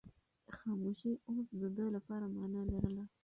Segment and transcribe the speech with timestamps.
[0.57, 3.03] خاموشي اوس د ده لپاره مانا لرله.